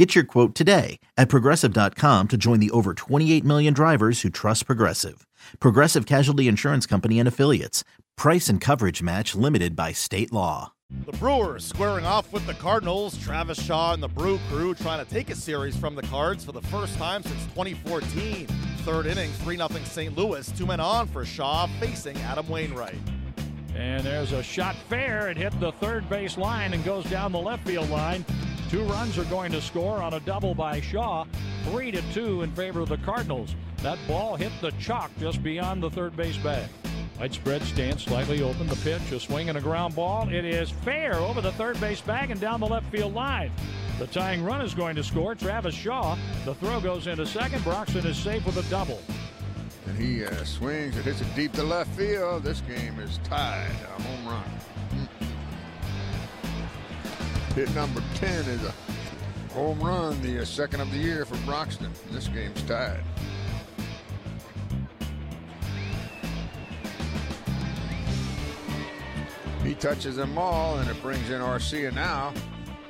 Get 0.00 0.14
your 0.14 0.24
quote 0.24 0.54
today 0.54 0.98
at 1.18 1.28
progressive.com 1.28 2.28
to 2.28 2.36
join 2.38 2.58
the 2.58 2.70
over 2.70 2.94
28 2.94 3.44
million 3.44 3.74
drivers 3.74 4.22
who 4.22 4.30
trust 4.30 4.64
Progressive. 4.64 5.26
Progressive 5.58 6.06
Casualty 6.06 6.48
Insurance 6.48 6.86
Company 6.86 7.18
and 7.18 7.28
Affiliates. 7.28 7.84
Price 8.16 8.48
and 8.48 8.62
coverage 8.62 9.02
match 9.02 9.34
limited 9.34 9.76
by 9.76 9.92
state 9.92 10.32
law. 10.32 10.72
The 11.04 11.12
Brewers 11.12 11.66
squaring 11.66 12.06
off 12.06 12.32
with 12.32 12.46
the 12.46 12.54
Cardinals. 12.54 13.22
Travis 13.22 13.62
Shaw 13.62 13.92
and 13.92 14.02
the 14.02 14.08
Brew 14.08 14.40
Crew 14.48 14.74
trying 14.74 15.04
to 15.04 15.10
take 15.12 15.28
a 15.28 15.34
series 15.34 15.76
from 15.76 15.94
the 15.94 16.02
Cards 16.04 16.46
for 16.46 16.52
the 16.52 16.62
first 16.62 16.96
time 16.96 17.22
since 17.22 17.44
2014. 17.48 18.46
Third 18.86 19.04
inning, 19.04 19.30
3 19.30 19.56
0 19.58 19.68
St. 19.84 20.16
Louis. 20.16 20.50
Two 20.52 20.64
men 20.64 20.80
on 20.80 21.08
for 21.08 21.26
Shaw 21.26 21.66
facing 21.78 22.16
Adam 22.20 22.48
Wainwright. 22.48 22.96
And 23.76 24.02
there's 24.02 24.32
a 24.32 24.42
shot 24.42 24.76
fair. 24.88 25.28
It 25.28 25.36
hit 25.36 25.60
the 25.60 25.72
third 25.72 26.08
base 26.08 26.38
line 26.38 26.72
and 26.72 26.82
goes 26.84 27.04
down 27.04 27.32
the 27.32 27.38
left 27.38 27.66
field 27.66 27.90
line. 27.90 28.24
Two 28.70 28.84
runs 28.84 29.18
are 29.18 29.24
going 29.24 29.50
to 29.50 29.60
score 29.60 30.00
on 30.00 30.14
a 30.14 30.20
double 30.20 30.54
by 30.54 30.80
Shaw. 30.80 31.26
Three 31.64 31.90
to 31.90 32.00
two 32.12 32.42
in 32.42 32.52
favor 32.52 32.78
of 32.78 32.88
the 32.88 32.98
Cardinals. 32.98 33.56
That 33.78 33.98
ball 34.06 34.36
hit 34.36 34.52
the 34.60 34.70
chalk 34.78 35.10
just 35.18 35.42
beyond 35.42 35.82
the 35.82 35.90
third 35.90 36.16
base 36.16 36.36
bag. 36.36 36.68
Widespread 37.18 37.62
stance 37.62 38.04
slightly 38.04 38.42
open. 38.42 38.68
The 38.68 38.76
pitch, 38.76 39.10
a 39.10 39.18
swing 39.18 39.48
and 39.48 39.58
a 39.58 39.60
ground 39.60 39.96
ball. 39.96 40.28
It 40.28 40.44
is 40.44 40.70
fair 40.70 41.14
over 41.14 41.40
the 41.40 41.50
third 41.50 41.80
base 41.80 42.00
bag 42.00 42.30
and 42.30 42.40
down 42.40 42.60
the 42.60 42.66
left 42.68 42.88
field 42.92 43.12
line. 43.12 43.50
The 43.98 44.06
tying 44.06 44.44
run 44.44 44.60
is 44.60 44.72
going 44.72 44.94
to 44.94 45.02
score. 45.02 45.34
Travis 45.34 45.74
Shaw. 45.74 46.16
The 46.44 46.54
throw 46.54 46.80
goes 46.80 47.08
into 47.08 47.26
second. 47.26 47.64
Broxton 47.64 48.06
is 48.06 48.16
safe 48.16 48.46
with 48.46 48.56
a 48.56 48.70
double. 48.70 49.00
And 49.88 49.98
he 49.98 50.24
uh, 50.24 50.44
swings 50.44 50.94
and 50.94 51.04
hits 51.04 51.20
it 51.20 51.34
deep 51.34 51.52
to 51.54 51.64
left 51.64 51.90
field. 51.96 52.44
This 52.44 52.60
game 52.60 53.00
is 53.00 53.18
tied. 53.24 53.72
A 53.98 54.02
home 54.02 54.28
run. 54.28 54.44
Hit 57.54 57.74
number 57.74 58.00
10 58.14 58.30
is 58.44 58.64
a 58.64 58.72
home 59.52 59.80
run, 59.80 60.22
the 60.22 60.40
uh, 60.40 60.44
second 60.44 60.80
of 60.80 60.90
the 60.92 60.98
year 60.98 61.24
for 61.24 61.36
Broxton. 61.38 61.90
This 62.12 62.28
game's 62.28 62.62
tied. 62.62 63.02
He 69.64 69.74
touches 69.74 70.14
them 70.14 70.38
all, 70.38 70.78
and 70.78 70.88
it 70.88 71.02
brings 71.02 71.28
in 71.28 71.40
Arcia 71.40 71.92
now. 71.92 72.32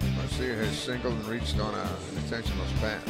Arcia 0.00 0.56
has 0.56 0.78
singled 0.78 1.14
and 1.14 1.26
reached 1.26 1.58
on 1.58 1.74
a, 1.74 1.82
an 1.82 2.16
intentional 2.16 2.64
pass. 2.80 3.02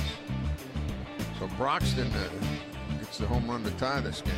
So 1.38 1.46
Broxton 1.58 2.10
uh, 2.10 2.98
gets 2.98 3.18
the 3.18 3.26
home 3.26 3.50
run 3.50 3.62
to 3.64 3.70
tie 3.72 4.00
this 4.00 4.22
game. 4.22 4.34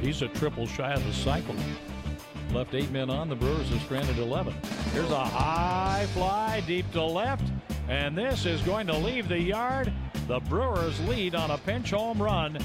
He's 0.00 0.20
a 0.22 0.28
triple 0.28 0.66
shy 0.66 0.92
of 0.92 1.04
the 1.04 1.12
cycle. 1.12 1.54
Left 2.52 2.74
eight 2.74 2.90
men 2.90 3.10
on. 3.10 3.28
The 3.28 3.36
Brewers 3.36 3.68
have 3.68 3.80
stranded 3.82 4.18
11. 4.18 4.52
Here's 4.92 5.10
a 5.10 5.24
high 5.24 6.06
fly 6.14 6.62
deep 6.66 6.90
to 6.92 7.02
left, 7.02 7.44
and 7.88 8.18
this 8.18 8.44
is 8.44 8.60
going 8.62 8.88
to 8.88 8.96
leave 8.96 9.28
the 9.28 9.40
yard. 9.40 9.92
The 10.26 10.40
Brewers 10.40 10.98
lead 11.08 11.36
on 11.36 11.52
a 11.52 11.58
pinch 11.58 11.92
home 11.92 12.20
run 12.20 12.58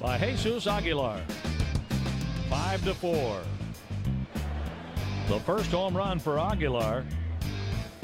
by 0.00 0.18
Jesus 0.18 0.66
Aguilar. 0.66 1.20
Five 2.48 2.82
to 2.84 2.94
four. 2.94 3.40
The 5.28 5.40
first 5.40 5.70
home 5.70 5.96
run 5.96 6.18
for 6.18 6.38
Aguilar 6.38 7.04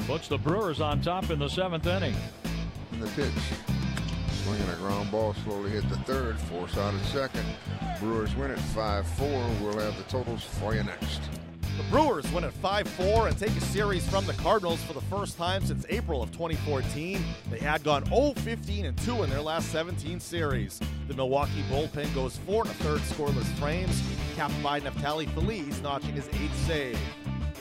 puts 0.05 0.27
the 0.27 0.37
Brewers 0.37 0.81
on 0.81 1.01
top 1.01 1.31
in 1.31 1.39
the 1.39 1.49
seventh 1.49 1.87
inning. 1.87 2.15
The 2.99 3.07
pitch. 3.07 3.72
Swinging 4.43 4.69
a 4.69 4.75
ground 4.75 5.09
ball, 5.09 5.33
slowly 5.45 5.69
hit 5.69 5.87
the 5.89 5.97
third, 5.99 6.37
force 6.37 6.77
out 6.77 6.93
at 6.93 7.05
second. 7.05 7.45
Brewers 7.99 8.35
win 8.35 8.51
it 8.51 8.59
5-4. 8.75 9.61
We'll 9.61 9.79
have 9.79 9.95
the 9.97 10.03
totals 10.03 10.43
for 10.43 10.75
you 10.75 10.83
next. 10.83 11.21
The 11.77 11.83
Brewers 11.89 12.29
win 12.31 12.43
at 12.43 12.53
5 12.53 12.87
4 12.87 13.29
and 13.29 13.37
take 13.37 13.55
a 13.55 13.61
series 13.61 14.07
from 14.07 14.25
the 14.27 14.33
Cardinals 14.33 14.83
for 14.83 14.93
the 14.93 15.01
first 15.01 15.37
time 15.37 15.65
since 15.65 15.85
April 15.89 16.21
of 16.21 16.31
2014. 16.33 17.23
They 17.49 17.57
had 17.57 17.83
gone 17.83 18.05
0 18.05 18.33
15 18.35 18.85
and 18.85 18.97
2 18.99 19.23
in 19.23 19.29
their 19.29 19.41
last 19.41 19.71
17 19.71 20.19
series. 20.19 20.79
The 21.07 21.15
Milwaukee 21.15 21.63
bullpen 21.71 22.13
goes 22.13 22.37
four 22.37 22.63
and 22.63 22.71
a 22.71 22.73
third 22.75 22.99
scoreless 23.01 23.47
frames, 23.57 24.03
capped 24.35 24.61
by 24.61 24.81
Neftali 24.81 25.27
Feliz 25.33 25.81
notching 25.81 26.13
his 26.13 26.27
eighth 26.27 26.67
save. 26.67 26.99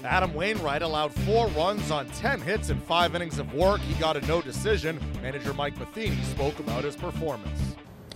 Adam 0.04 0.34
Wainwright 0.34 0.82
allowed 0.82 1.14
four 1.14 1.46
runs 1.48 1.90
on 1.90 2.06
10 2.08 2.40
hits 2.40 2.70
in 2.70 2.80
five 2.80 3.14
innings 3.14 3.38
of 3.38 3.52
work. 3.54 3.80
He 3.80 3.94
got 3.94 4.16
a 4.16 4.26
no 4.26 4.42
decision. 4.42 5.00
Manager 5.22 5.54
Mike 5.54 5.78
Matheny 5.78 6.20
spoke 6.22 6.58
about 6.58 6.84
his 6.84 6.96
performance. 6.96 7.60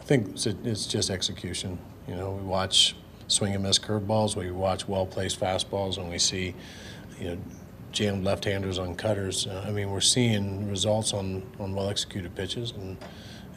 I 0.01 0.03
think 0.03 0.37
it's 0.45 0.87
just 0.87 1.11
execution. 1.11 1.79
You 2.09 2.17
know, 2.17 2.33
we 2.33 2.43
watch 2.43 2.97
swing 3.29 3.55
and 3.55 3.63
miss 3.63 3.79
curveballs. 3.79 4.37
We 4.37 4.51
watch 4.51 4.89
well 4.89 5.07
placed 5.07 5.41
fastballs, 5.41 5.99
and 5.99 6.11
we 6.11 6.19
see, 6.19 6.55
you 7.19 7.31
know, 7.31 7.39
jammed 7.93 8.25
left 8.25 8.45
handers 8.45 8.79
on 8.79 8.95
cutters. 8.95 9.47
I 9.47 9.71
mean, 9.71 9.91
we're 9.91 10.01
seeing 10.01 10.69
results 10.69 11.13
on, 11.13 11.43
on 11.59 11.75
well 11.75 11.89
executed 11.89 12.35
pitches, 12.35 12.73
and 12.73 12.97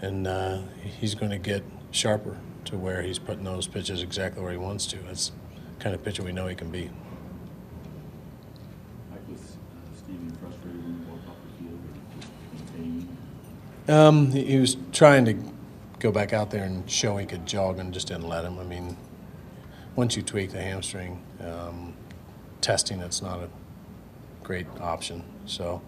and 0.02 0.28
uh, 0.28 0.62
he's 1.00 1.14
going 1.14 1.32
to 1.32 1.38
get 1.38 1.64
sharper 1.92 2.38
to 2.66 2.78
where 2.78 3.02
he's 3.02 3.20
putting 3.20 3.44
those 3.44 3.68
pitches 3.68 4.02
exactly 4.02 4.42
where 4.42 4.52
he 4.52 4.58
wants 4.58 4.86
to. 4.88 4.98
That's 5.00 5.32
kind 5.80 5.94
of 5.94 6.04
pitcher 6.04 6.24
we 6.24 6.32
know 6.32 6.48
he 6.48 6.56
can 6.56 6.72
be. 6.72 6.90
Um, 13.90 14.32
he 14.32 14.58
was 14.58 14.78
trying 14.92 15.26
to 15.26 15.36
go 15.98 16.12
back 16.12 16.32
out 16.32 16.52
there 16.52 16.64
and 16.64 16.90
show 16.90 17.18
he 17.18 17.26
could 17.26 17.46
jog 17.46 17.80
and 17.80 17.94
just 17.94 18.08
didn't 18.08 18.28
let 18.28 18.46
him. 18.46 18.60
I 18.60 18.64
mean, 18.64 18.96
once 19.96 20.16
you 20.16 20.22
tweak 20.22 20.52
the 20.52 20.62
hamstring, 20.62 21.22
um, 21.42 21.94
testing 22.62 23.00
it's 23.02 23.22
not 23.22 23.40
a 23.40 23.50
great 24.44 24.68
option. 24.80 25.24
So 25.46 25.82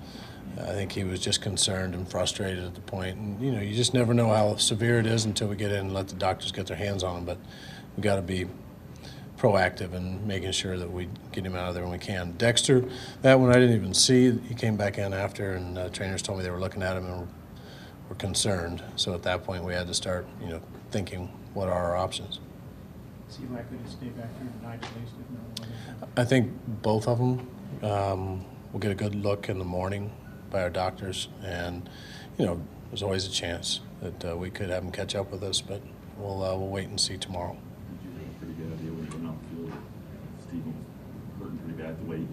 I 0.57 0.73
think 0.73 0.91
he 0.91 1.03
was 1.03 1.19
just 1.19 1.41
concerned 1.41 1.93
and 1.93 2.09
frustrated 2.09 2.63
at 2.63 2.73
the 2.73 2.81
point. 2.81 3.17
And 3.17 3.41
you 3.41 3.51
know, 3.51 3.61
you 3.61 3.75
just 3.75 3.93
never 3.93 4.13
know 4.15 4.29
how 4.29 4.55
severe 4.55 4.99
it 4.99 5.05
is 5.05 5.25
until 5.25 5.47
we 5.47 5.55
get 5.55 5.71
in 5.71 5.79
and 5.79 5.93
let 5.93 6.07
the 6.07 6.15
doctors 6.15 6.51
get 6.51 6.65
their 6.67 6.77
hands 6.77 7.03
on 7.03 7.17
him. 7.17 7.25
But 7.25 7.37
we 7.95 8.01
got 8.01 8.15
to 8.15 8.23
be 8.23 8.47
proactive 9.37 9.93
and 9.93 10.25
making 10.27 10.51
sure 10.51 10.77
that 10.77 10.91
we 10.91 11.07
get 11.31 11.45
him 11.45 11.55
out 11.55 11.69
of 11.69 11.75
there 11.75 11.83
when 11.83 11.91
we 11.91 11.97
can. 11.99 12.31
Dexter, 12.33 12.83
that 13.21 13.39
one 13.39 13.49
I 13.49 13.53
didn't 13.53 13.75
even 13.75 13.93
see. 13.93 14.31
He 14.31 14.55
came 14.55 14.75
back 14.75 14.97
in 14.97 15.13
after, 15.13 15.53
and 15.53 15.77
uh, 15.77 15.89
trainers 15.89 16.21
told 16.21 16.39
me 16.39 16.43
they 16.43 16.51
were 16.51 16.59
looking 16.59 16.83
at 16.83 16.97
him 16.97 17.05
and 17.05 17.27
were, 18.11 18.15
concerned. 18.15 18.83
So 18.95 19.13
at 19.13 19.23
that 19.23 19.43
point, 19.43 19.63
we 19.63 19.73
had 19.73 19.87
to 19.87 19.93
start, 19.93 20.27
you 20.41 20.49
know, 20.49 20.61
thinking 20.91 21.31
what 21.53 21.67
are 21.67 21.83
our 21.83 21.95
options 21.97 22.39
is 23.31 23.37
he 23.37 23.45
likely 23.47 23.77
to 23.77 23.89
stay 23.89 24.07
back 24.07 24.29
here 24.39 24.51
tonight 24.59 24.83
at 24.83 24.99
least, 24.99 25.13
if 25.19 26.01
no 26.01 26.07
I 26.17 26.25
think 26.25 26.51
both 26.81 27.07
of 27.07 27.17
them 27.17 27.47
um, 27.81 28.45
will 28.71 28.79
get 28.79 28.91
a 28.91 28.95
good 28.95 29.15
look 29.15 29.49
in 29.49 29.57
the 29.57 29.65
morning 29.65 30.11
by 30.49 30.61
our 30.61 30.69
doctors, 30.69 31.29
and 31.43 31.89
you 32.37 32.45
know, 32.45 32.61
there's 32.89 33.03
always 33.03 33.25
a 33.25 33.31
chance 33.31 33.79
that 34.01 34.25
uh, 34.25 34.35
we 34.35 34.49
could 34.49 34.69
have 34.69 34.83
them 34.83 34.91
catch 34.91 35.15
up 35.15 35.31
with 35.31 35.43
us, 35.43 35.61
but 35.61 35.81
we'll 36.17 36.43
uh, 36.43 36.55
we'll 36.57 36.67
wait 36.67 36.89
and 36.89 36.99
see 36.99 37.17
tomorrow. 37.17 37.55
Did 38.03 38.11
you 38.11 38.19
have 38.19 38.35
a 38.35 38.39
pretty 38.39 38.53
good 38.53 38.73
idea 38.73 38.91
when 38.91 39.05
you 39.05 39.11
went 39.11 39.37
outfield? 39.37 39.71
Stephen 40.45 40.85
hurting 41.39 41.57
pretty 41.59 41.81
bad 41.81 41.99
the 42.01 42.11
way 42.11 42.27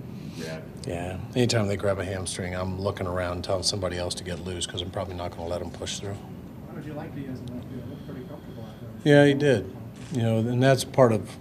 he. 0.49 0.91
Yeah, 0.91 1.19
anytime 1.35 1.69
they 1.69 1.77
grab 1.77 1.99
a 1.99 2.05
hamstring, 2.05 2.55
I'm 2.55 2.81
looking 2.81 3.07
around 3.07 3.45
telling 3.45 3.63
somebody 3.63 3.99
else 3.99 4.15
to 4.17 4.25
get 4.25 4.45
loose 4.45 4.67
because 4.67 4.83
I'm 4.83 4.91
probably 4.91 5.15
not 5.15 5.31
going 5.31 5.45
to 5.45 5.51
let 5.51 5.61
them 5.61 5.71
push 5.71 5.99
through. 5.99 6.17
How 6.69 6.75
did 6.75 6.85
you 6.85 6.93
like 6.95 7.15
Diaz 7.15 7.41
in 7.41 7.55
left 7.55 7.69
field? 7.69 7.89
Looked 7.89 8.07
pretty 8.07 8.21
comfortable 8.23 8.63
out 8.65 9.05
there. 9.05 9.25
Yeah, 9.25 9.27
he 9.27 9.35
did 9.35 9.75
you 10.13 10.23
know, 10.23 10.39
and 10.39 10.63
that's 10.63 10.85
part 10.85 11.13
of. 11.13 11.37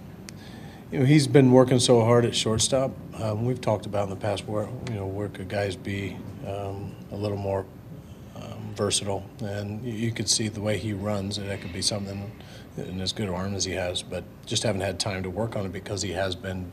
You 0.90 1.00
know, 1.00 1.04
he's 1.04 1.26
been 1.26 1.52
working 1.52 1.80
so 1.80 2.02
hard 2.02 2.24
at 2.24 2.34
shortstop. 2.34 2.92
Um, 3.14 3.44
we've 3.44 3.60
talked 3.60 3.84
about 3.84 4.04
in 4.04 4.10
the 4.10 4.16
past 4.16 4.46
where 4.46 4.68
you 4.88 4.94
know 4.94 5.06
where 5.06 5.28
could 5.28 5.48
guys 5.48 5.76
be 5.76 6.16
um, 6.46 6.94
a 7.12 7.16
little 7.16 7.36
more 7.36 7.66
um, 8.36 8.72
versatile, 8.74 9.24
and 9.40 9.84
you, 9.84 9.92
you, 9.92 10.12
could 10.12 10.28
see 10.28 10.48
the 10.48 10.62
way 10.62 10.78
he 10.78 10.94
runs 10.94 11.36
that 11.36 11.46
that 11.46 11.60
could 11.60 11.74
be 11.74 11.82
something 11.82 12.30
in 12.78 13.00
as 13.00 13.12
good 13.12 13.28
arm 13.28 13.54
as 13.54 13.64
he 13.64 13.72
has, 13.72 14.02
but 14.02 14.24
just 14.46 14.62
haven't 14.62 14.80
had 14.80 14.98
time 14.98 15.22
to 15.24 15.30
work 15.30 15.56
on 15.56 15.66
it 15.66 15.72
because 15.72 16.00
he 16.00 16.12
has 16.12 16.34
been 16.34 16.70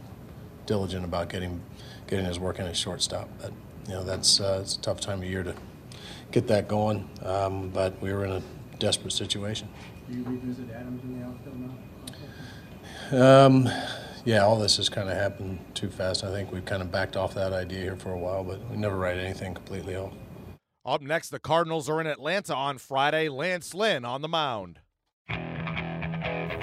diligent 0.66 1.06
about 1.06 1.30
getting 1.30 1.62
getting 2.08 2.26
his 2.26 2.40
work 2.40 2.60
in 2.60 2.66
at 2.66 2.78
shortstop. 2.78 3.30
But 3.42 3.52
you 3.88 3.94
know 3.94 4.04
that's 4.04 4.40
uh, 4.40 4.60
it's 4.62 4.76
a 4.76 4.82
tough 4.82 5.00
time 5.00 5.20
of 5.20 5.26
year 5.30 5.44
to 5.44 5.56
get 6.32 6.48
that 6.48 6.68
going, 6.68 7.10
um, 7.24 7.70
but 7.70 8.00
we 8.02 8.14
were 8.14 8.26
in 8.26 8.32
a 8.32 8.42
desperate 8.80 9.12
situation. 9.12 9.68
Do 10.10 10.18
you 10.18 10.24
revisit 10.24 10.70
Adams 10.72 11.04
in 11.04 11.20
the 11.20 11.26
outfield 11.26 11.60
now? 13.12 13.46
Um, 13.46 13.70
yeah, 14.26 14.44
all 14.44 14.58
this 14.58 14.78
has 14.78 14.90
kind 14.90 15.10
of 15.10 15.16
happened 15.16 15.60
too 15.74 15.90
fast. 15.90 16.24
I 16.24 16.32
think 16.32 16.52
we've 16.52 16.66
kind 16.66 16.82
of 16.82 16.92
backed 16.92 17.16
off 17.16 17.34
that 17.36 17.54
idea 17.54 17.82
here 17.82 17.96
for 17.96 18.12
a 18.12 18.18
while, 18.18 18.44
but 18.44 18.60
we 18.70 18.78
never 18.78 18.98
write 18.98 19.18
anything 19.18 19.54
completely 19.54 19.96
off. 19.96 20.14
Up 20.86 21.02
next, 21.02 21.30
the 21.30 21.40
Cardinals 21.40 21.90
are 21.90 22.00
in 22.00 22.08
Atlanta 22.08 22.56
on 22.56 22.78
Friday. 22.78 23.30
Lance 23.30 23.74
Lynn 23.74 24.06
on 24.06 24.22
the 24.22 24.28
mound. 24.28 24.80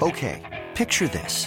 Okay, 0.00 0.64
picture 0.74 1.08
this. 1.08 1.46